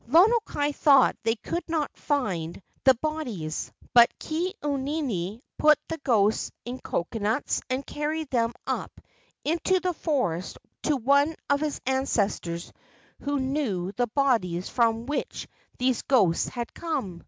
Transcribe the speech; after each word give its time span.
Lono 0.07 0.39
kai 0.45 0.71
thought 0.71 1.15
they 1.21 1.35
could 1.35 1.61
not 1.69 1.95
find 1.95 2.59
the 2.85 2.95
bodies, 2.95 3.71
but 3.93 4.09
Ke 4.17 4.51
au 4.63 4.75
nini 4.75 5.43
put 5.59 5.77
the 5.89 5.99
ghosts 5.99 6.51
in 6.65 6.79
coconuts 6.79 7.61
and 7.69 7.85
carried 7.85 8.27
them 8.31 8.51
up 8.65 8.91
into 9.45 9.79
the 9.79 9.93
forest 9.93 10.57
to 10.81 10.97
one 10.97 11.35
of 11.51 11.59
his 11.59 11.79
ancestors 11.85 12.73
who 13.19 13.39
knew 13.39 13.43
KE 13.43 13.59
AU 13.59 13.85
NINI 13.85 13.93
219 13.93 13.93
the 13.97 14.07
bodies 14.07 14.69
from 14.69 15.05
which 15.05 15.47
these 15.77 16.01
ghosts 16.01 16.47
had 16.47 16.73
come. 16.73 17.19